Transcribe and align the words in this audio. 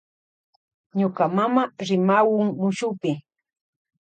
Ñuka 0.99 1.23
mama 1.37 1.63
rimawun 1.87 2.47
muskupi. 2.61 3.11